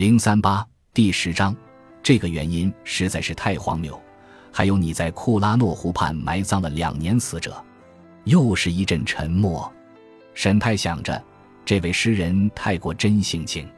[0.00, 1.54] 零三八第十章，
[2.02, 4.00] 这个原因实在是太荒谬。
[4.50, 7.62] 还有你在库拉诺湖畔埋葬了两年死者，
[8.24, 9.70] 又是一阵沉默。
[10.32, 11.22] 沈太想着，
[11.66, 13.68] 这位诗人太过真性情，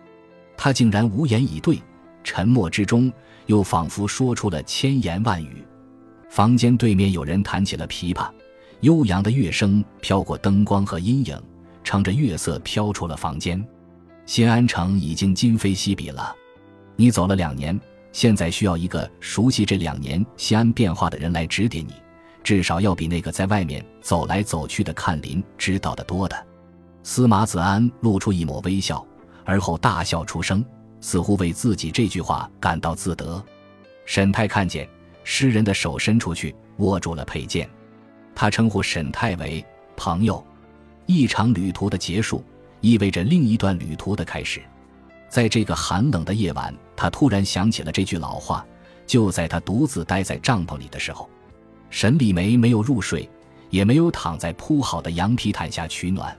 [0.57, 1.83] 他竟然无言以对。
[2.23, 3.13] 沉默之中，
[3.47, 5.67] 又仿佛说出了千言万语。
[6.31, 8.31] 房间对面有人弹起了琵琶，
[8.83, 11.37] 悠扬的乐声飘过灯光和阴影，
[11.83, 13.61] 乘着月色飘出了房间。
[14.25, 16.35] 新安城已经今非昔比了，
[16.97, 17.79] 你走了两年。
[18.13, 21.95] 现在需要一个熟悉这两年西安变化的人来指点你，
[22.45, 26.47] 至少要比那个在外面走来走去的看林知道的多的。
[27.03, 29.03] 司马子安露出一抹微笑，
[29.45, 30.63] 而后大笑出声，
[31.01, 33.43] 似乎为自己这句话感到自得。
[34.05, 34.87] 沈泰看见
[35.25, 37.67] 诗人的手伸出去，握住了佩剑，
[38.35, 39.65] 他称呼沈泰为
[39.97, 40.45] 朋友。
[41.07, 42.45] 一场旅途的结束，
[42.83, 44.61] 意味着另一段旅途的开始。
[45.31, 48.63] 在这个寒冷的夜晚，他突然想起了这句老话。
[49.05, 51.29] 就在他独自待在帐篷里的时候，
[51.91, 53.29] 沈礼梅没有入睡，
[53.69, 56.35] 也没有躺在铺好的羊皮毯下取暖。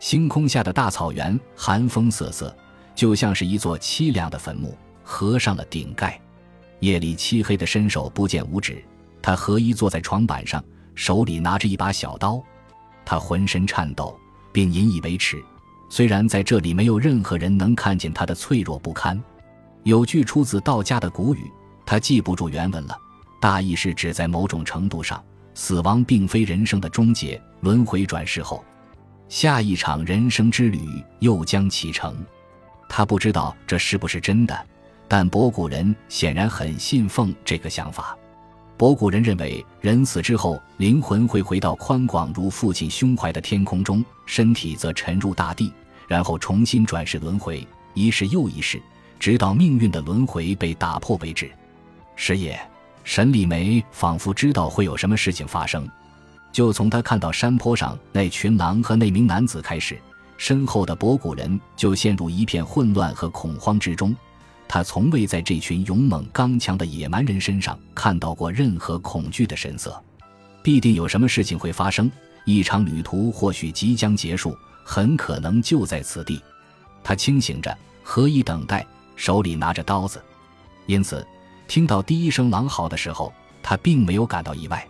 [0.00, 2.56] 星空下的大草原寒风瑟瑟，
[2.94, 6.18] 就像是一座凄凉的坟墓，合上了顶盖。
[6.80, 8.82] 夜里漆黑的伸手不见五指，
[9.20, 12.42] 他合衣坐在床板上，手里拿着一把小刀，
[13.04, 14.18] 他浑身颤抖，
[14.52, 15.40] 并引以为耻。
[15.90, 19.20] 虽然在这里没有任何人能看见他的脆弱不堪，
[19.82, 21.50] 有句出自道家的古语，
[21.84, 22.96] 他记不住原文了，
[23.40, 28.64] 大意是指在某种程度上，死亡并非人生的终结，轮回转世后，
[29.28, 32.24] 下一场人生之旅又将启程。
[32.88, 34.66] 他不知道这是不是真的，
[35.08, 38.16] 但博古人显然很信奉这个想法。
[38.80, 45.70] 博古人认为，人死之后，灵魂会回到宽广如父亲胸怀的天空中，身体则沉入大地，
[46.08, 48.80] 然后重新转世轮回，一世又一世，
[49.18, 51.52] 直到命运的轮回被打破为止。
[52.16, 52.58] 是也，
[53.04, 55.86] 沈礼梅仿佛知道会有什么事情发生，
[56.50, 60.00] 就从他看到山坡上那群狼和那名男子开始，
[60.38, 64.16] 身后的博古人就陷入一片混乱和恐慌之中。
[64.72, 70.00] 他从未在这群勇猛刚强的野蛮人身上看到过任何恐惧的神色，
[70.62, 72.08] 必定有什么事情会发生，
[72.44, 76.40] 一场旅途或许即将结束，很可能就在此地。
[77.02, 78.86] 他清醒着，何以等待，
[79.16, 80.22] 手里拿着刀子。
[80.86, 81.26] 因此，
[81.66, 83.32] 听到第一声狼嚎的时候，
[83.64, 84.86] 他并没有感到意外，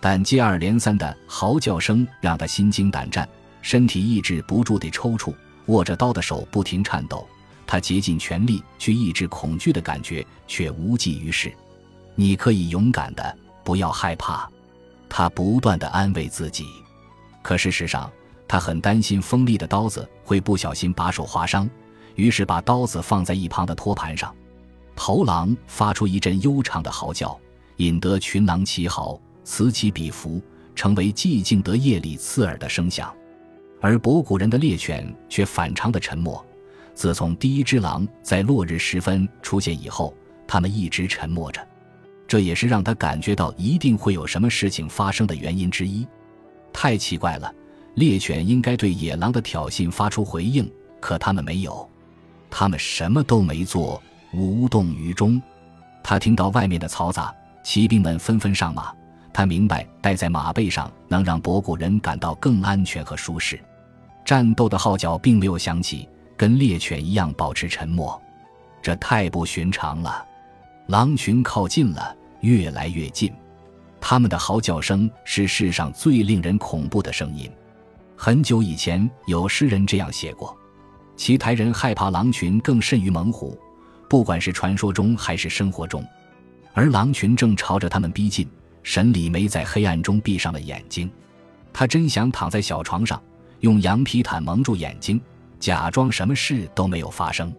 [0.00, 3.28] 但接二连三的嚎叫声让他心惊胆战，
[3.60, 5.32] 身体抑制不住地抽搐，
[5.66, 7.24] 握着刀的手不停颤抖。
[7.72, 11.50] 他竭尽全力去抑制恐惧的感觉，却无济于事。
[12.14, 13.34] 你可以勇敢的，
[13.64, 14.46] 不要害怕。
[15.08, 16.66] 他不断的安慰自己，
[17.40, 18.12] 可事实上，
[18.46, 21.66] 他很担心锋利的刀子会不小心把手划伤，
[22.14, 24.36] 于是把刀子放在一旁的托盘上。
[24.94, 27.40] 头狼发出一阵悠长的嚎叫，
[27.78, 30.42] 引得群狼齐嚎，此起彼伏，
[30.74, 33.10] 成为寂静得夜里刺耳的声响。
[33.80, 36.44] 而博古人的猎犬却反常的沉默。
[36.94, 40.14] 自从第一只狼在落日时分出现以后，
[40.46, 41.66] 他们一直沉默着，
[42.28, 46.06] 这也是让他感觉到一定会有什么事情发生的原因之一。
[46.72, 47.52] 太奇怪了，
[47.94, 50.70] 猎犬应该对野狼的挑衅发出回应，
[51.00, 51.88] 可他们没有，
[52.50, 55.40] 他们什么都没做，无动于衷。
[56.02, 58.92] 他听到外面的嘈杂，骑兵们纷纷上马。
[59.32, 63.58] 他明白，待在马背上能让博古人感到更安全和舒适。
[64.24, 66.06] 战斗的号角并没有响起。
[66.42, 68.20] 跟猎犬一样保持沉默，
[68.82, 70.26] 这太不寻常了。
[70.88, 73.32] 狼群靠近了，越来越近。
[74.00, 77.48] 他们的嚎叫声是世上最令人恐怖的声音。
[78.16, 80.58] 很久以前，有诗人这样写过：
[81.14, 83.56] 其台人害怕狼群更甚于猛虎，
[84.08, 86.04] 不管是传说中还是生活中。
[86.72, 88.50] 而狼群正朝着他们逼近。
[88.82, 91.08] 沈礼梅在黑暗中闭上了眼睛，
[91.72, 93.22] 他真想躺在小床上，
[93.60, 95.20] 用羊皮毯蒙住眼睛。
[95.62, 97.54] 假装什么事都没有发生，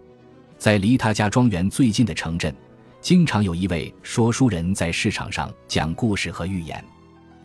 [0.57, 2.53] 在离他家庄园最近的城镇，
[2.99, 6.83] 经常有一位说书人在市场上讲故事和寓言。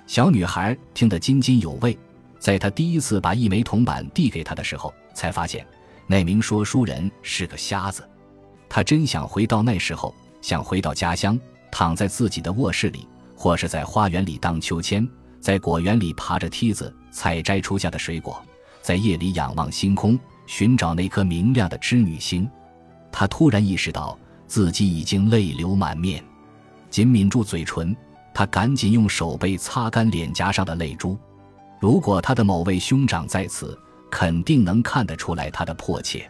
[0.05, 1.97] 小女孩听得津津有味。
[2.41, 5.65] 在她第一次把一枚铜板递给他的时候，才发现
[6.09, 8.03] 那名说书人是个瞎子。
[8.69, 10.13] 她真想回到那时候，
[10.43, 11.39] 想回到家乡，
[11.71, 13.07] 躺在自己的卧室里，
[13.37, 15.09] 或是在花园里荡秋千，
[15.41, 18.45] 在果园里爬着梯子采摘初夏的水果，
[18.83, 20.19] 在夜里仰望星空。
[20.49, 22.51] 寻找那颗明亮的织女星，
[23.13, 26.25] 他突然意识到自己已经泪流满面，
[26.89, 27.95] 紧抿住嘴唇。
[28.33, 31.19] 他赶紧用手背擦干脸颊上的泪珠。
[31.79, 33.79] 如果他的某位兄长在此，
[34.11, 36.29] 肯定能看得出来他的迫切。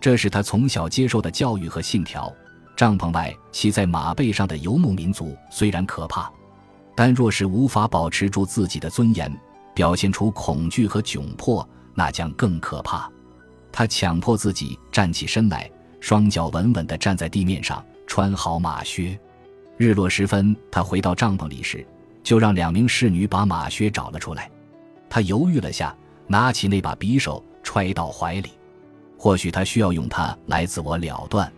[0.00, 2.32] 这是他从小接受的教育和信条。
[2.76, 6.30] 帐篷外骑在马背上的游牧民族虽然可怕，
[6.94, 9.34] 但若是无法保持住自己的尊严，
[9.74, 13.10] 表现出恐惧和窘迫，那将更可怕。
[13.70, 15.70] 他强迫自己站起身来，
[16.00, 19.18] 双脚稳稳地站在地面上，穿好马靴。
[19.76, 21.86] 日落时分，他回到帐篷里时，
[22.22, 24.50] 就让两名侍女把马靴找了出来。
[25.08, 28.50] 他犹豫了下，拿起那把匕首揣到怀里。
[29.16, 31.52] 或许他需要用它来自我了断。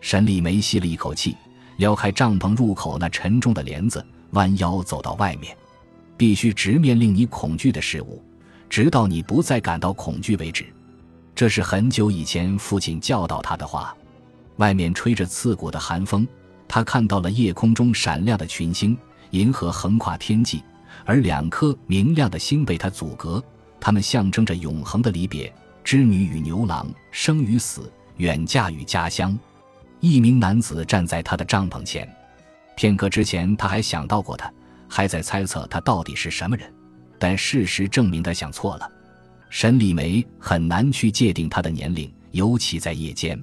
[0.00, 1.36] 沈礼梅吸了一口气，
[1.76, 5.56] 撩开帐篷入口那沉重的帘子，弯腰走到外面。
[6.16, 8.22] 必须直面令你恐惧的事物，
[8.68, 10.64] 直到你不再感到恐惧为止。
[11.42, 13.92] 这是很久以前父亲教导他的话。
[14.58, 16.24] 外面吹着刺骨的寒风，
[16.68, 18.96] 他看到了夜空中闪亮的群星，
[19.30, 20.62] 银河横跨天际，
[21.04, 23.42] 而两颗明亮的星被他阻隔，
[23.80, 25.52] 它们象征着永恒的离别。
[25.82, 29.36] 织女与牛郎，生与死，远嫁与家乡。
[29.98, 32.08] 一名男子站在他的帐篷前。
[32.76, 34.48] 片刻之前，他还想到过他，
[34.88, 36.72] 还在猜测他到底是什么人。
[37.18, 38.88] 但事实证明，他想错了。
[39.52, 43.38] 沈礼梅很难去界定他的年龄，尤其在夜间。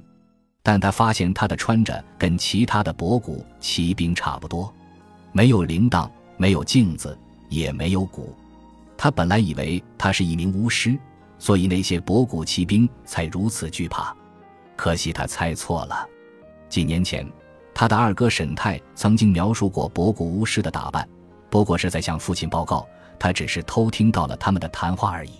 [0.63, 4.73] 但他发现他的穿着跟其他的博古骑兵差不多，
[5.31, 7.15] 没有铃铛，没有镜子，
[7.47, 8.35] 也没有鼓。
[8.97, 10.97] 他本来以为他是一名巫师。
[11.38, 14.13] 所以那些博古骑兵才如此惧怕，
[14.75, 16.09] 可惜他猜错了。
[16.69, 17.25] 几年前，
[17.71, 21.07] 他的二哥沈泰曾经描述过博古巫师的打扮，
[21.51, 22.85] 不过是在向父亲报告，
[23.19, 25.33] 他只是偷听到了他们的谈话而已。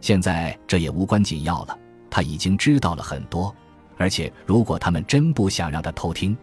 [0.00, 1.78] 现在这也无关紧要了，
[2.10, 3.54] 他已经知道了很多，
[3.96, 6.36] 而且如果他们真不想让他偷听，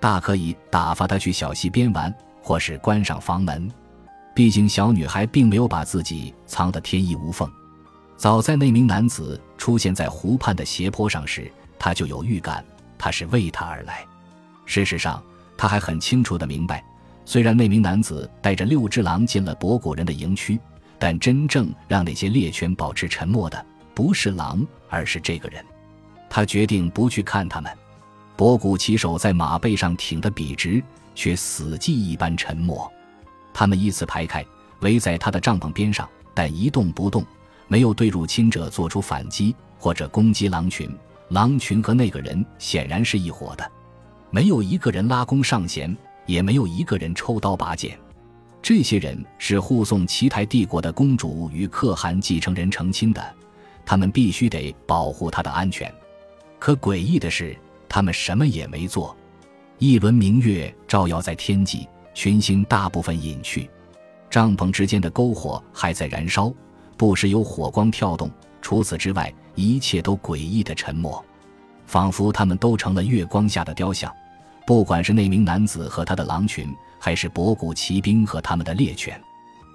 [0.00, 3.70] 大可以打发他去小溪边玩，或是关上房门。
[4.34, 7.50] 毕竟小女孩并没有把自己藏得天衣无缝。
[8.16, 12.64] 早在那名男子出现在湖畔的斜坡上时，他就有预感，
[12.98, 14.04] 他是为他而来。
[14.66, 15.22] 事实上，
[15.56, 16.84] 他还很清楚地明白，
[17.24, 20.58] 虽然那名男子带着六只狼进了博古人的营区，
[20.98, 23.64] 但真正让那些猎犬保持沉默的
[23.94, 25.64] 不是狼，而是这个人。
[26.28, 27.70] 他决定不去看他们。
[28.36, 30.82] 博古骑手在马背上挺得笔直，
[31.14, 32.90] 却死寂一般沉默。
[33.52, 34.44] 他们依次排开，
[34.80, 37.24] 围在他的帐篷边上，但一动不动。
[37.68, 40.90] 没有对入侵者做出反击或者攻击狼群，
[41.28, 43.70] 狼群和那个人显然是一伙的。
[44.30, 47.96] 没有一个人拉弓上弦，也没有一个人抽刀拔剑。
[48.64, 53.22] 这些人是护送奇台帝国的公主与可汗继承人成亲的，
[53.84, 55.92] 他们必须得保护她的安全。
[56.58, 57.54] 可诡异的是，
[57.86, 59.14] 他们什么也没做。
[59.76, 63.68] 一轮明月照耀在天际，群星大部分隐去，
[64.30, 66.50] 帐篷之间的篝火还在燃烧。
[66.96, 68.30] 不时有火光跳动，
[68.62, 71.22] 除此之外，一切都诡异的沉默，
[71.84, 74.10] 仿佛他们都成了月光下的雕像。
[74.66, 79.20] 不管是那名男子和他的狼群，还是博古骑兵和他们的猎犬，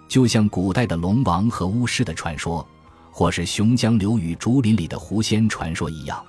[0.08, 2.68] 就像古代的龙王和巫师的传说，
[3.12, 6.24] 或是熊江流域竹林里的狐仙传说一样，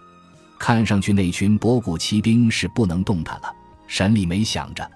[0.58, 3.52] 看上去那群博古骑兵是不能动弹了。
[3.86, 4.88] 沈礼梅想着，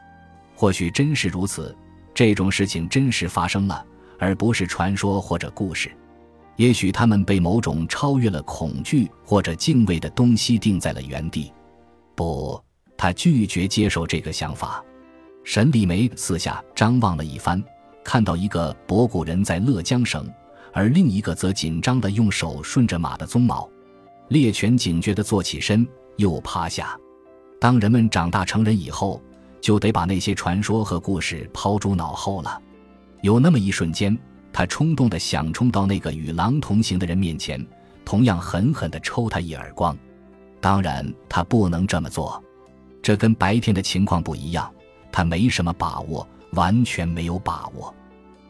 [0.54, 1.76] 或许真是如此，
[2.12, 3.84] 这种事情真实发生了。
[4.16, 5.90] 而不是传说或者故事，
[6.56, 11.52] 也许他们被某种超越了恐惧或者敬畏的东西定在了原地。
[12.14, 12.62] 不，
[13.04, 14.82] 他拒绝接受这个想法。
[15.44, 17.62] 沈礼梅四下张望了一番，
[18.02, 20.26] 看到一个博古人在勒缰绳，
[20.72, 23.68] 而另一个则紧张地用手顺着马的鬃毛。
[24.28, 26.98] 猎犬警觉地坐起身，又趴下。
[27.60, 29.22] 当人们长大成人以后，
[29.60, 32.58] 就得把那些传说和故事抛诸脑后了。
[33.20, 34.18] 有那么一瞬间，
[34.50, 37.62] 他冲动的想冲到那个与狼同行的人面前，
[38.02, 39.94] 同样狠狠的抽他一耳光。
[40.58, 42.42] 当然，他不能这么做，
[43.04, 44.72] 这跟白天的情况不一样。
[45.12, 47.94] 他没什么把握，完全没有把握。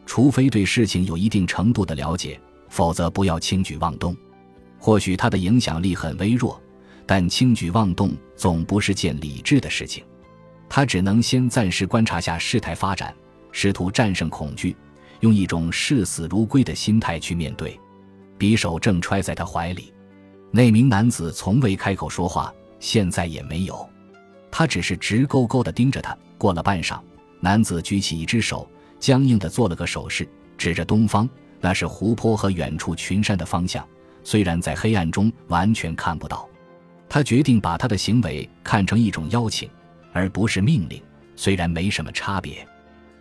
[0.05, 4.15] 除非对事情有一定程度的了解，否则不要轻举妄动。
[4.79, 6.59] 或许他的影响力很微弱，
[7.05, 10.05] 但轻举妄动总不是件理智的事情。
[10.69, 13.13] 他只能先暂时观察下事态发展。
[13.51, 14.75] 试图战胜恐惧，
[15.19, 17.77] 用一种视死如归的心态去面对。
[18.39, 19.93] 匕首正揣在他怀里，
[20.51, 23.87] 那名男子从未开口说话，现在也没有。
[24.57, 26.17] 他只是直勾勾地盯着他。
[26.37, 26.97] 过了半晌，
[27.41, 28.65] 男子举起一只手，
[29.01, 30.25] 僵硬地做了个手势，
[30.57, 33.85] 指着东方，那是湖泊和远处群山的方向。
[34.23, 36.47] 虽然在黑暗中完全看不到，
[37.09, 39.69] 他决定把他的行为看成一种邀请，
[40.13, 41.03] 而不是命令。
[41.35, 42.65] 虽然没什么差别。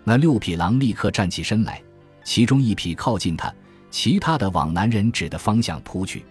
[0.04, 1.82] 那六匹狼立刻站起身来，
[2.22, 3.52] 其中一匹靠近他，
[3.90, 6.24] 其他的往男人指的方向扑去。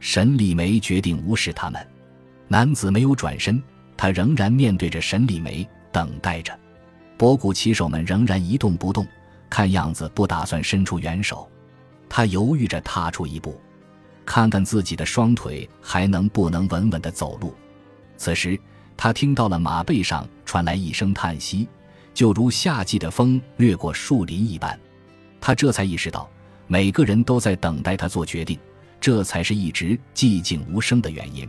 [0.00, 1.86] 沈礼梅决定无视他们。
[2.48, 3.62] 男子没有转身，
[3.98, 6.58] 他仍然面对着沈礼梅，等待着。
[7.18, 9.04] 博古骑手们仍然一动不动，
[9.50, 11.50] 看样子不打算伸出援手。
[12.08, 13.60] 他犹豫着踏出一步，
[14.24, 17.52] 看看自己的双腿还能不能稳稳地走路。
[18.16, 18.58] 此时，
[18.96, 21.68] 他听到了马背上传来一声叹息，
[22.14, 24.78] 就如夏季的风掠过树林一般。
[25.40, 26.30] 他这才意识到，
[26.68, 28.58] 每个人都在等待他做决定，
[29.00, 31.48] 这才是一直寂静无声的原因。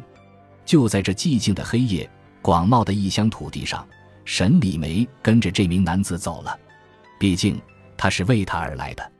[0.65, 2.10] 就在这寂静的黑夜，
[2.41, 3.88] 广袤的异乡土地上，
[4.25, 6.58] 沈礼梅跟着这名男子走了。
[7.19, 7.62] 毕竟，
[7.98, 9.12] 她是为他而来的。